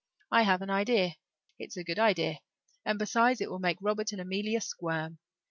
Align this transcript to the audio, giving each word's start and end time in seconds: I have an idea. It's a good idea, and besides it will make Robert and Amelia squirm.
I 0.31 0.41
have 0.41 0.63
an 0.63 0.71
idea. 0.71 1.13
It's 1.59 1.77
a 1.77 1.83
good 1.83 1.99
idea, 1.99 2.39
and 2.83 2.97
besides 2.97 3.39
it 3.39 3.51
will 3.51 3.59
make 3.59 3.77
Robert 3.79 4.11
and 4.11 4.19
Amelia 4.19 4.59
squirm. 4.61 5.19